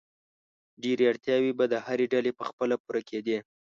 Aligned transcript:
ډېری 0.81 1.05
اړتیاوې 1.11 1.51
به 1.57 1.65
د 1.69 1.75
هرې 1.85 2.05
ډلې 2.13 2.31
په 2.37 2.43
خپله 2.49 2.75
پوره 2.83 3.01
کېدې. 3.09 3.37